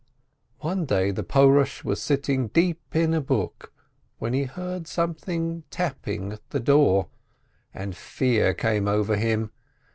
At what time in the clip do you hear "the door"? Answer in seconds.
6.49-7.09